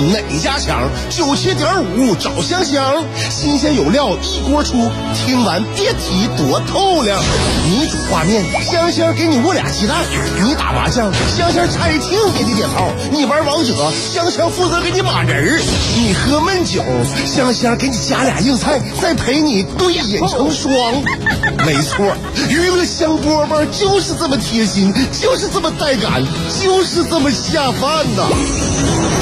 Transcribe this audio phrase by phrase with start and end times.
[0.00, 0.88] 哪家强？
[1.10, 7.22] 九七点五找香香，新鲜有料一锅出，听完别提多透亮。
[7.64, 9.96] 你煮挂面，香香给你握俩鸡蛋；
[10.42, 13.74] 你打麻将，香香拆听给你点炮；你玩王者，
[14.12, 15.60] 香香负责给你码人儿；
[15.96, 16.82] 你喝闷酒，
[17.26, 20.94] 香香给你加俩硬菜，再陪你对饮成双。
[21.66, 22.14] 没错，
[22.48, 26.22] 娱乐香饽饽就是这么贴心，就是这么带感，
[26.60, 28.28] 就是这么下饭呐！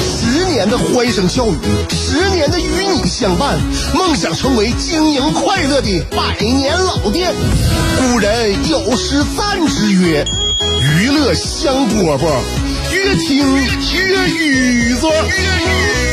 [0.01, 1.57] 十年的欢声笑语，
[1.89, 3.59] 十年的与你相伴，
[3.93, 7.33] 梦想成为经营快乐的百年老店。
[7.99, 10.25] 古人有诗赞之曰
[10.81, 12.27] ：“娱乐香饽饽，
[12.91, 16.10] 越听越雨子。”娱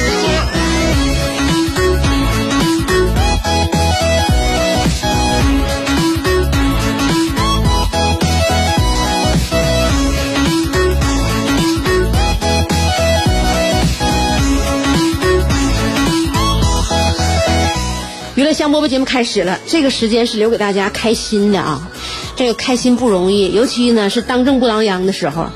[18.58, 21.88] 香饽饽节目开始了，这个时间是留给大家开心的啊！
[22.34, 25.46] 这个开心不容易，尤其呢是当正不当央的时候。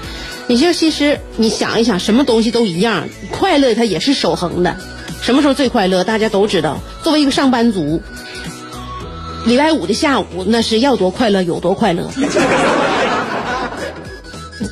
[0.47, 4.77] 你就其实你想一想，什么东西都一样，快乐它也是守恒的。
[5.21, 6.05] 什么时候最快乐？
[6.05, 6.79] 大家都知道。
[7.03, 8.01] 作为一个上班族，
[9.47, 12.09] 礼拜五的下午那是要多快乐有多快乐。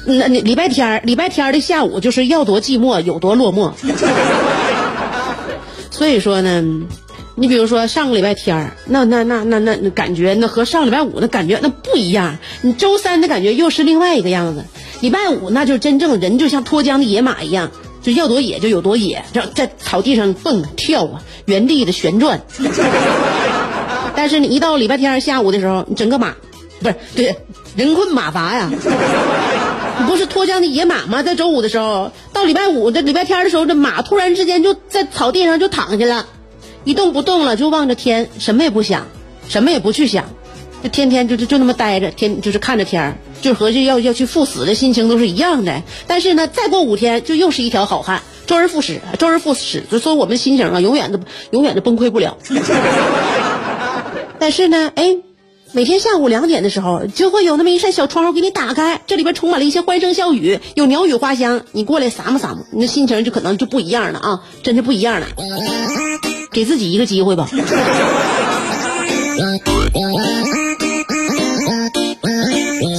[0.06, 3.72] 那那礼拜天儿礼拜天儿的下午就是要多寂寞有多落寞。
[5.90, 6.62] 所以说呢。
[7.40, 12.36] 你比如说上个礼拜天儿，那那那那那感觉，那和上礼拜五的感觉那不一样。
[12.60, 14.62] 你周三的感觉又是另外一个样子。
[15.00, 17.70] 礼拜五那就真正人就像脱缰的野马一样，
[18.02, 22.42] 就要多野就有多野，在在草地上蹦跳啊，原地的旋转。
[24.14, 26.34] 但是你一到礼拜天下午的时候，你整个马，
[26.82, 27.34] 不是对
[27.74, 28.70] 人困马乏呀。
[28.70, 31.22] 你不是脱缰的野马吗？
[31.22, 36.26] 在周五的时候，到礼拜五这礼拜天的时候，这马突然之间就在草地上就躺下了。
[36.84, 39.06] 一动不动了，就望着天，什么也不想，
[39.48, 40.24] 什么也不去想，
[40.82, 45.82] 就天天就就就那么待着，天就是看着天儿，就和这要要去赴死的心情都是一样的。
[46.06, 52.38] 但是呢，再过五天就又是一条好汉，周而复始，周而复始，就说我们心情啊，永远都永远都崩溃不了。
[54.38, 55.18] 但是呢，哎，
[55.72, 65.26] 每天下午两点的时候，就会有那么一扇小窗户给你打开，这里边充满了一些欢声笑语，有鸟语花香，你过来撒么撒么，你的心情就可能就不一样了啊，真是不一样了。
[66.52, 67.48] 给自己一个机会吧。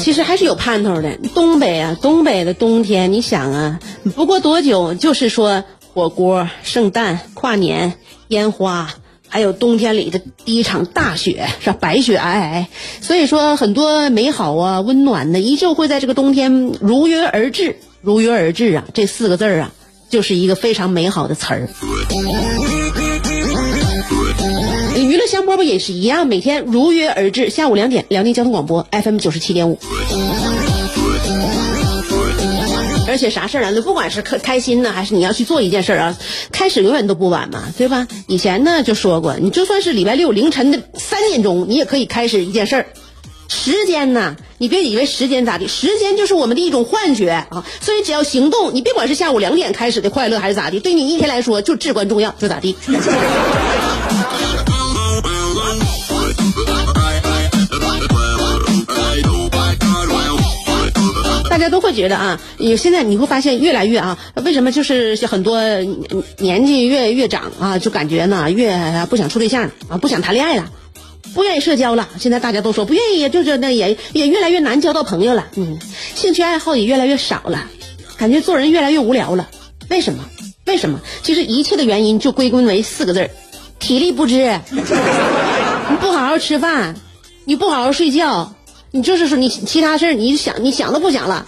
[0.04, 1.18] 其实还是有盼头的。
[1.34, 3.80] 东北啊，东北的冬天，你想啊，
[4.16, 5.64] 不过多久就是说
[5.94, 7.94] 火锅、圣诞、跨年、
[8.30, 8.90] 烟花，
[9.28, 11.78] 还有冬天里的第一场大雪，是吧？
[11.80, 12.66] 白雪皑皑。
[13.02, 17.78] 所以说，很多美好啊、温暖的，依旧会在这个冬天如约而至。
[18.02, 19.72] 如约而至啊，这四个字啊，
[20.10, 21.70] 就是一个非常美好的词儿。
[25.32, 29.80] 香饽饽也是一样，每天如约而至，下午两点，辽宁交通广播 FM 九十七点五。
[33.08, 33.82] 而且啥事儿呢？
[33.82, 36.18] 不管是开开心呢，还是你要去做一件事儿啊，
[36.52, 38.10] 开始永远都不晚嘛，对吧？
[38.28, 42.88] 以前呢就说过，你就算是礼拜六凌晨的三点钟，你也可以开始一件事儿。
[43.48, 47.66] 时间呢，你别以为时间咋地，时间就是我们的一种幻觉啊。
[47.80, 52.76] 所以只要行动，你别管是下午两点开始的快乐还是咋地，对你一天来说就至关重要，就咋地。
[61.62, 65.62] 大家都会觉得啊，你现在你会发现越来越啊，为什么就是很多
[66.40, 70.72] 年纪越越长啊，就感觉呢越不想处对象啊，不想谈恋爱了，
[71.36, 72.10] 不愿意社交了。
[72.20, 75.50] 现在大家都说不愿意，就是那也也越来越难交到朋友了。
[75.56, 75.78] 嗯，
[76.16, 77.68] 兴趣爱好也越来越少了，
[78.18, 79.48] 感觉做人越来越无聊了。
[79.88, 80.26] 为什么？
[80.66, 81.00] 为什么？
[81.22, 83.30] 其实一切的原因就归根为四个字儿：
[83.78, 84.60] 体力不支。
[84.72, 86.96] 你不好好吃饭，
[87.46, 88.56] 你不好好睡觉。
[88.94, 91.46] 你就是说，你其他事儿，你想，你想都不想了。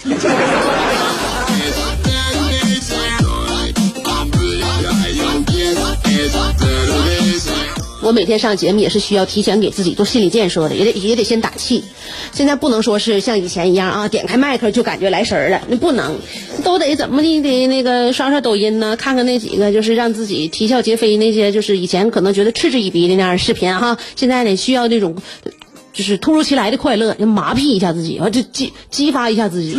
[8.02, 11.84] 我每天上节目也是需要提前给自己做心理建设的，也得也得先打气。
[12.34, 16.18] 现在不能说是像以前一样啊，点开麦克就感觉来神儿了，那不能，
[16.64, 23.98] 都得怎么的得那个刷刷抖音呢，看看那几个就是让自己啼笑皆非那些，就是以前可能觉得嗤之以鼻的那样视频哈。
[24.16, 25.16] 现在呢，需要那种。
[25.94, 29.78] 就是突如其来的快乐，麻痹一下自己，啊，就激激发一下自己，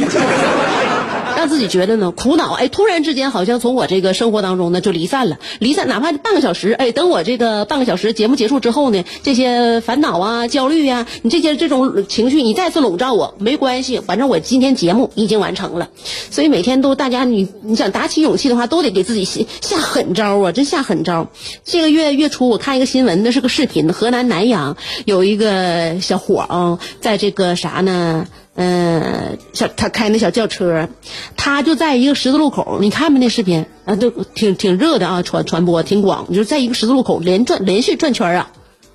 [1.45, 2.55] 让自己觉得呢苦恼。
[2.55, 6.73] 哎，突然之间好像从我这个生活当中呢就离散了，离散哪怕半个小时。
[6.73, 15.91] 哎，等我这个半个小时节目结束之后呢，这些烦恼啊、焦虑呀，你这些这种情绪你再次笼罩我，没关系，反正我今天节目已经完成了。
[16.31, 21.29] 所以每天都大家你你想打起勇气的话，都得给自己下下狠招啊，真下狠招。
[21.63, 28.27] 这个月月初我看一个新闻，那是个视频，河南南阳有一个小伙啊，在这个啥呢？
[28.57, 30.89] 嗯，小他开那小轿车，
[31.37, 33.97] 他就在一个十字路口，你看没那视频啊？
[33.97, 38.51] 都挺挺热的啊，传传播挺广，就在一个十字路口连转连续转圈啊，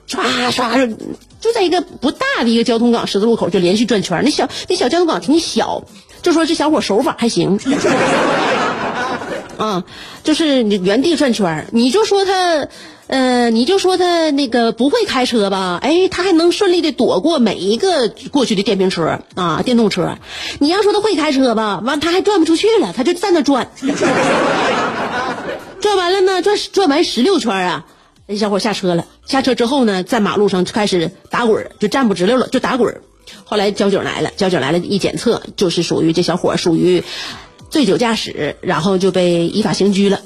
[0.08, 0.96] 唰唰，
[1.42, 5.84] 就在一个不大的一个交通岗十字路口就连续转圈那小那小交通岗挺小，
[6.22, 7.60] 就说这小伙手法还行，
[9.58, 9.84] 啊，
[10.24, 12.68] 就是你原地转圈你就说他。
[13.10, 15.80] 呃，你就说他那个不会开车吧？
[15.82, 20.20] 哎，他还能顺利的躲过每一个过去的电瓶车啊，电动车。
[20.60, 23.68] 你要说他会开车吧，完他还转不出去了，他就在那转，
[25.82, 27.86] 转完了呢，转转完十六圈啊，
[28.28, 29.08] 那小伙下车了。
[29.26, 33.02] 下车之后呢，在马路上就开始打滚，就站不直溜了，就打滚。
[33.44, 37.04] 后来交警来了，交警来了，一检测就是属于这小伙属于
[37.72, 40.22] 醉酒驾驶，然后就被依法刑拘了。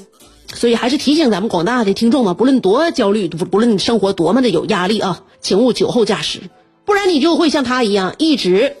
[0.54, 6.40] 所以还是提醒咱们广大的听众们，不论多焦虑，不不论生活多么的有压力啊，请勿酒后驾驶，
[6.84, 8.76] 不然你就会像他一样，一直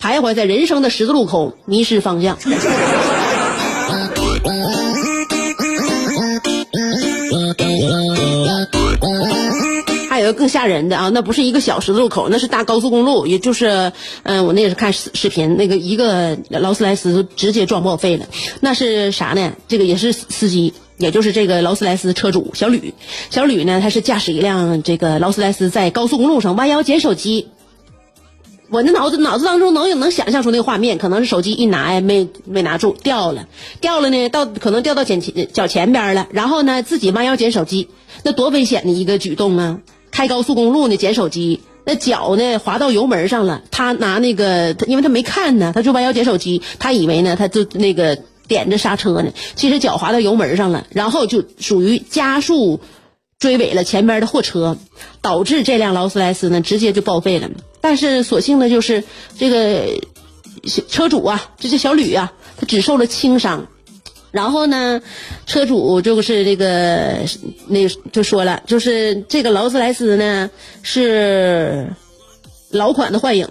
[0.00, 2.38] 徘徊在人生的十字路口，迷失方向。
[10.08, 13.92] 还有个更吓人的啊，那不是一个小十字路口，那是大高速公路，也就是，
[14.24, 18.26] 嗯，我那也是看视视频，那个一个劳斯莱斯直接撞报废了，
[18.60, 19.52] 那是啥呢？
[19.68, 20.74] 这个也是司机。
[20.98, 22.92] 也就是这个劳斯莱斯车主小吕，
[23.30, 27.48] 小吕呢，他是驾驶一辆这个劳斯莱斯在高速公路上弯腰捡手机。
[28.70, 33.48] 我那脑子脑子当中能有能想象出那个画面，可能是手机一拿呀没没拿住掉了，
[33.80, 37.88] 掉了呢到可能掉到前前脚前边了，然后呢自己弯腰捡手机，
[38.24, 39.78] 那多危险的一个举动啊！
[40.10, 48.18] 开高速公路呢捡手机，那脚呢滑到油门上了，他拿那个因为他没看呢，他就弯腰捡手机，他以为呢他就那个。
[48.48, 52.80] 点着刹车呢，其实脚滑到油门上了，然后就属于加速
[53.38, 54.78] 追尾了前边的货车，
[55.20, 57.50] 导致这辆劳斯莱斯呢直接就报废了。
[57.80, 59.04] 但是所幸的就是
[59.38, 59.84] 这个
[60.88, 63.68] 车主啊，这是小吕啊，他只受了轻伤。
[64.30, 65.00] 然后呢，
[65.46, 67.20] 车主就是这个
[67.66, 70.50] 那就说了，就是这个劳斯莱斯呢
[70.82, 71.94] 是
[72.70, 73.48] 老款的幻影，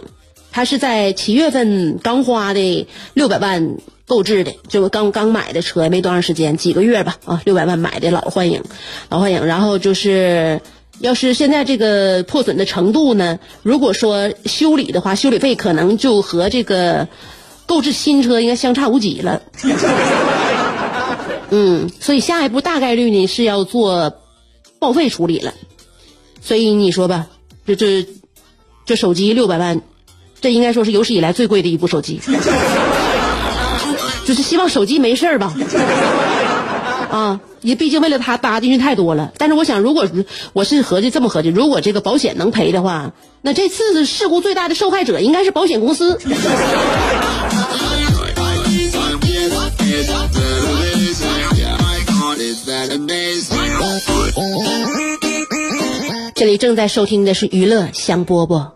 [0.52, 3.78] 他是在七月份刚花的六百万。
[4.08, 8.64] 购置的，就刚刚买的车，没多长时间，几个月吧，啊，六百万买的老幻影，
[9.10, 9.46] 老幻影。
[9.46, 10.62] 然后就是，
[11.00, 17.10] 要是现在这个破损的程度呢，如果说修理的话，修理费可能就和这个
[17.66, 19.42] 购置新车应该相差无几了。
[21.50, 24.14] 嗯，所以下一步大概率呢是要做
[24.80, 25.54] 报废处理了。
[26.42, 27.28] 所以你说吧，
[27.66, 28.08] 这这
[28.86, 29.82] 这手机六百万，
[30.40, 32.22] 这应该说是有史以来最贵的一部手机。
[34.28, 35.54] 就是希望手机没事儿吧，
[37.10, 39.32] 啊，也毕竟为了他搭进去太多了。
[39.38, 40.06] 但是我想，如果
[40.52, 46.20] 我是合计这么合计，如果这个保险能赔的话，那这次事故最大的受害者应该是保险公司。
[56.36, 58.72] 这里正在收听的是娱乐香饽饽。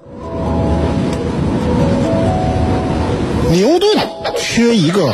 [3.52, 3.98] 牛顿
[4.38, 5.14] 缺一个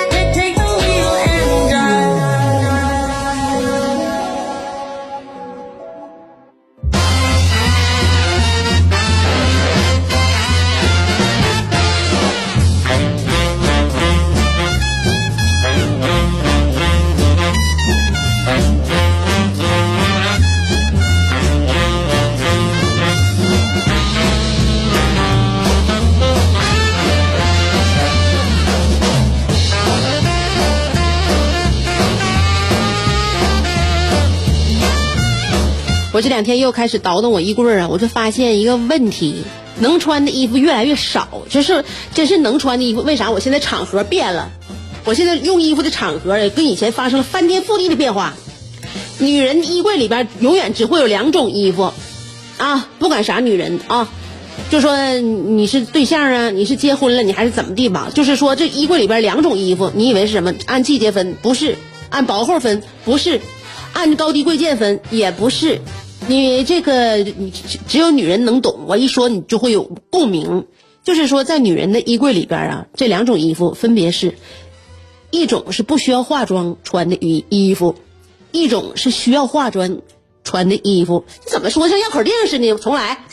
[36.13, 39.43] 我这两天又开始倒腾我衣柜啊，我就发现一个问题，
[39.79, 44.51] 能穿的衣服越来越少，就是真是能穿的衣服，为啥我现在场合变了？
[45.05, 48.33] 我现在用衣服的场合跟以前发生了翻天覆地的变化。
[49.19, 51.93] 女人衣柜里边永远只会有两种衣服，
[52.57, 54.09] 啊，不管啥女人啊，
[54.69, 58.11] 就说你是对象啊，你是结婚了，你还是怎么地吧？
[58.13, 60.53] 就是说这衣柜里边两种衣服，你以为是什么？
[60.65, 61.35] 按季节分？
[61.41, 61.77] 不是，
[62.09, 62.83] 按薄厚分？
[63.05, 63.39] 不是，
[63.93, 64.99] 按高低贵贱分？
[65.11, 65.81] 也不是。
[66.27, 67.51] 你这个你
[67.87, 70.65] 只有女人能懂，我一说你就会有共鸣。
[71.03, 74.35] 就是说，在女人的衣柜里边啊，这两种衣服分别是，
[75.31, 77.95] 一种是不需要化妆穿的衣衣服。
[78.51, 80.01] 一种是需要化妆
[80.43, 82.75] 穿的衣服，你怎么说像绕口令似的？
[82.75, 83.25] 重来。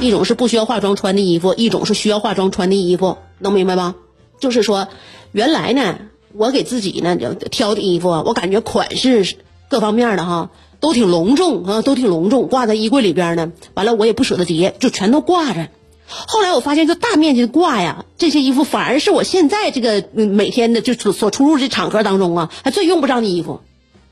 [0.00, 3.94] 一种是不需要化妆穿的衣服，一种是需要化妆穿的衣服，能明白吗？
[4.40, 4.88] 就是说，
[5.32, 5.98] 原来呢，
[6.38, 9.36] 我给自己呢就挑的衣服，我感觉款式
[9.68, 10.50] 各方面的哈
[10.80, 13.52] 都挺隆重啊，都挺隆重，挂在衣柜里边呢。
[13.74, 15.68] 完了，我也不舍得叠，就全都挂着。
[16.08, 23.60] 后来我发现，就大面积的挂呀，这些衣服反而是我现在这个每天的就所所出入这场合当中啊，还最用不上的衣服，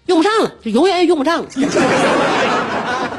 [0.07, 1.45] 用不上了，就永远也用不上。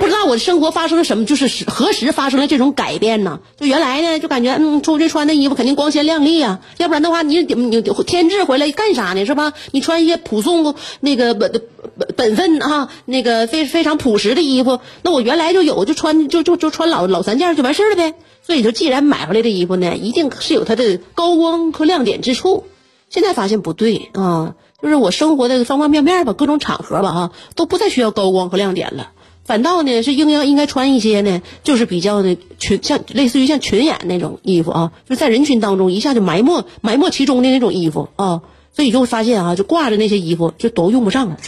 [0.05, 3.39] 不知道我的生活发生了什么，就是何时发生了这种改变呢？
[3.57, 9.25] 就原来呢，就感觉嗯，出去穿的衣服肯定光鲜亮丽啊，要不然的话，你你你天质回来干啥呢？
[9.25, 9.53] 是吧？
[9.71, 11.51] 你穿一些朴素那个本
[11.97, 18.13] 本本分啊，那个非非常朴实的衣服，那我原来就有，就穿就就就穿老老三件就完事儿了呗。
[18.45, 22.65] 所以说，既然买回来的衣服呢，一定是有它的高光和亮点之处。
[23.09, 29.13] 现在发现不对啊，就是我生活的方方面面吧，各种场合吧，哈，都不再需要高光和亮点了。
[29.45, 38.41] 反倒呢，是应该应该穿一些呢，就是比较的群，像类似于像群演那种衣服啊，就在人群当中一下就埋没埋没其中的那种衣服啊。
[38.73, 41.37] 所以就会发现啊，就挂着那些衣服就都用不上了。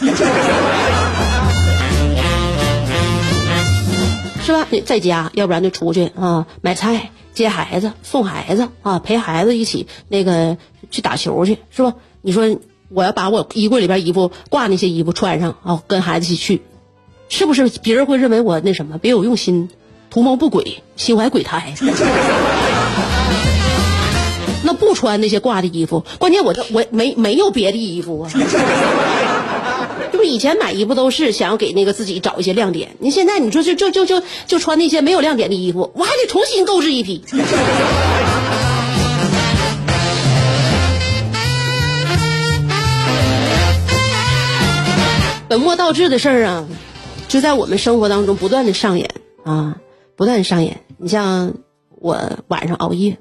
[4.42, 4.66] 是吧？
[4.86, 10.56] 在家，要不然就出去啊，买菜、接孩子、送孩子啊，陪孩子一起那个
[10.90, 11.92] 去打球去，是吧？
[12.22, 16.62] 你说我要把我衣柜里边衣服挂那些衣服穿上啊，跟孩子一起去，
[17.28, 19.68] 是不是别人会认为我那什么别有用心、
[20.10, 21.74] 图谋不轨、心怀鬼胎？
[24.64, 28.30] 那不穿那些挂的衣服，关键我这我没没有别的衣服啊。
[30.12, 37.22] 就以前买衣服都是想要给那个自己找一些亮点，你现在你说就就就就就穿那些没有亮点的衣服，我还得重新购置一批。
[45.48, 46.66] 本末倒置的事儿啊，
[47.28, 49.10] 就在我们生活当中不断的上演
[49.44, 49.76] 啊，
[50.16, 50.80] 不断上演。
[50.96, 51.54] 你像
[51.90, 52.18] 我
[52.48, 53.18] 晚上熬夜，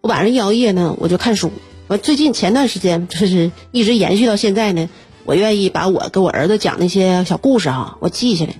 [0.00, 1.52] 我晚上一熬夜呢，我就看书。
[1.86, 4.88] 我最近前段时间就是一直延续到现在呢。
[5.24, 8.54] 我愿意把我给我儿子讲那些小故事哈，我记下来，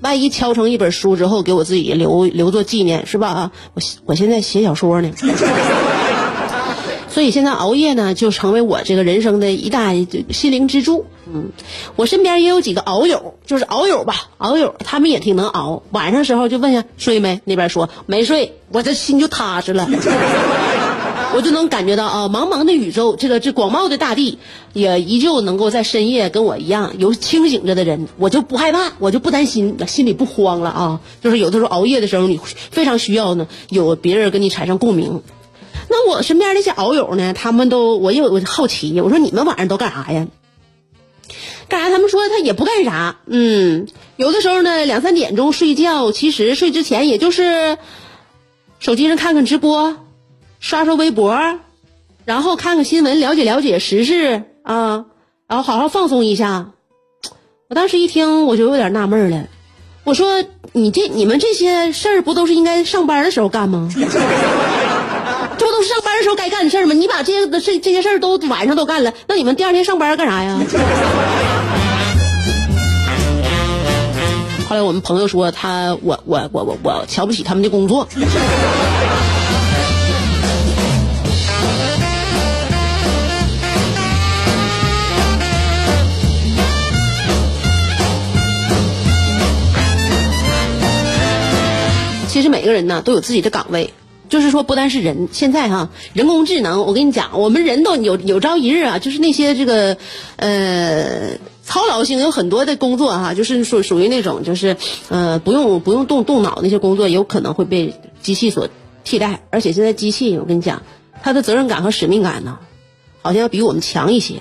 [0.00, 3.28] 万一敲成一本书之后，给我自己留留作纪念，是吧？
[3.28, 5.10] 啊，我我现在写小说呢，
[7.14, 9.94] 所以现在熬夜呢，就成为我这个人生的一大
[10.30, 11.06] 心灵支柱。
[11.32, 11.52] 嗯，
[11.94, 15.84] 我身边也有几个熬友，就是熬友吧，熬友，他们也挺能熬。
[15.92, 19.88] 晚上时候就问下睡没，那边说没睡，我这心就踏实了。
[21.36, 24.40] 我就能感觉到啊，茫茫的宇宙，这个这广袤的大地，
[24.72, 31.00] 也依旧能够在深夜跟我一样有清醒着的人，我就不害怕，我就不担心，心里不慌了啊。
[31.22, 32.40] 就是有的时候熬夜的时候，你
[32.72, 35.22] 非常需要呢，有别人跟你产生共鸣。
[35.94, 40.26] 那我身边那些熬友呢，他们都我有我好奇，我说你们晚上都干啥呀？
[41.68, 41.90] 干啥？
[41.90, 43.86] 他们说他也不干啥，嗯，
[44.16, 47.78] 有的时候呢两三点钟睡觉，其实睡之前也就是
[48.80, 49.96] 手机上看看直播。
[50.60, 51.58] 刷刷微博，
[52.24, 55.04] 然后看看新闻，了解了解时事啊，
[55.46, 56.70] 然后好好放松一下。
[57.68, 59.46] 我当时一听，我就有点纳闷了。
[60.04, 63.90] 我说：“你这你们这些事儿，不都是应该上班的时候干吗？
[65.64, 66.92] 这不都是上班的时候该干的事儿吗？
[66.92, 70.60] 你把这些这这些事儿都晚上都干了，那你们第二天上班干啥呀？”
[74.68, 78.06] 后来我们朋友说他，我我我我我瞧不起他们的工作。
[92.28, 93.94] 其实每个人呢都有自己的岗位，
[94.34, 99.96] 就是说不单是人，现在哈人工智能，我跟你讲，我们人都有有朝一日啊，就是那些这个
[100.34, 104.76] 呃操劳性有很多的工作哈，就是属属于那种就是
[105.08, 108.68] 呃不用不用动动脑那些工作，有可能会被机器所
[109.04, 109.42] 替代。
[109.50, 110.82] 而且现在机器，我跟你讲，
[111.22, 112.58] 它的责任感和使命感呢，
[113.22, 114.40] 好像要比我们强一些。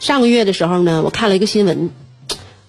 [0.00, 1.90] 上个月的时候呢，我看了一个新闻。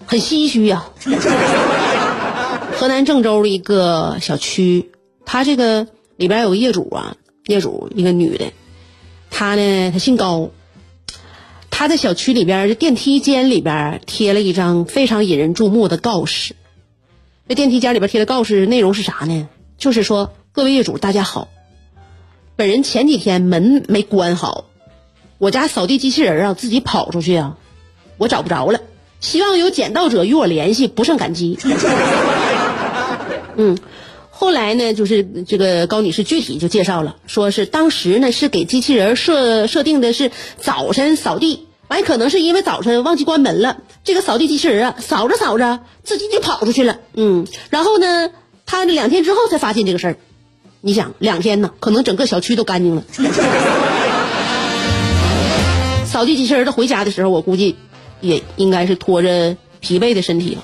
[0.10, 0.86] 很唏嘘呀、
[2.80, 4.90] 河南郑州的一个小区，
[5.26, 5.88] 它这个
[6.18, 8.52] 里边有个业主啊，业主一个女的，
[9.30, 10.50] 她呢，她姓高，
[11.70, 16.56] 她在小区里边这电梯间里边贴了一张非常引人注目的告示。
[17.48, 19.48] 这电梯间里边贴的告示内容是啥呢？
[19.78, 21.48] 就是说，各位业主大家好，
[22.56, 24.66] 本人前几天门没关好，
[25.38, 27.58] 我家扫地机器人啊自己跑出去啊，
[28.18, 28.82] 我找不着了，
[29.20, 31.58] 希望有捡到者与我联系，不胜感激。
[33.56, 33.78] 嗯，
[34.40, 40.30] 后来呢，就是这个高女士具体就介绍了，说是当时呢是给机器人设设定的是
[40.62, 48.30] 早晨扫地，完可能是因为早晨忘记关门了，这个扫地机器人啊扫着扫着自己就跑出去了，嗯，然后呢，
[48.68, 50.18] 他两天之后才发现这个事儿，
[50.82, 53.04] 你想两天呢，可能整个小区都干净了。
[56.06, 57.76] 扫地机器人他回家的时候，我估计
[58.22, 60.64] 也应该是拖着疲惫的身体了。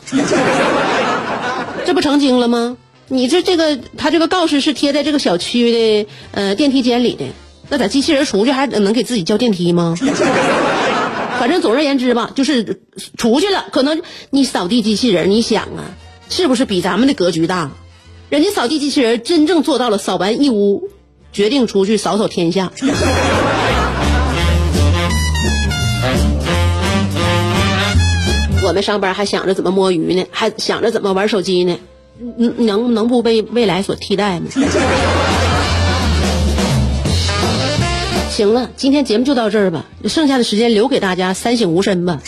[1.88, 2.78] 这不成精了吗？
[3.14, 7.26] 你这这个，他这个告示是贴在这个小区的呃电梯间里的，
[7.70, 9.94] 那咱机器人出去还能给自己叫电梯吗？
[11.40, 12.82] 反正总而言之吧，就是
[13.16, 14.02] 出去了，可能
[14.32, 15.94] 你扫地机器人，你想啊，
[16.30, 17.70] 是不是比咱们的格局大？
[18.30, 20.90] 人家扫地机器人真正做到了扫完一屋，
[21.32, 22.72] 决定出去扫扫天下。
[28.66, 31.78] 我们上班还想着怎么摸鱼呢，还想着怎么玩手机呢，能
[32.58, 34.48] 能能不被未来所替代吗？
[38.30, 42.20] 行了，今天节目就到这儿吧，剩下的时间留给大家三省吾身吧。